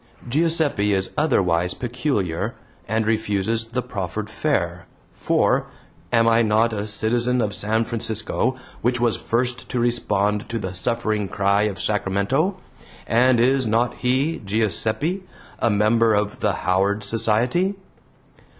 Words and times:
Giuseppe 0.27 0.93
is 0.95 1.11
otherwise 1.15 1.75
peculiar, 1.75 2.55
and 2.87 3.05
refuses 3.05 3.65
the 3.65 3.83
proffered 3.83 4.31
fare, 4.31 4.87
for 5.13 5.67
am 6.11 6.27
I 6.27 6.41
not 6.41 6.73
a 6.73 6.87
citizen 6.87 7.39
of 7.39 7.53
San 7.53 7.85
Francisco, 7.85 8.55
which 8.81 8.99
was 8.99 9.15
first 9.15 9.69
to 9.69 9.79
respond 9.79 10.49
to 10.49 10.57
the 10.57 10.73
suffering 10.73 11.27
cry 11.27 11.69
of 11.69 11.79
Sacramento? 11.79 12.57
and 13.05 13.39
is 13.39 13.67
not 13.67 13.93
he, 13.97 14.39
Giuseppe, 14.43 15.21
a 15.59 15.69
member 15.69 16.15
of 16.15 16.39
the 16.39 16.53
Howard 16.65 17.03
Society? 17.03 17.75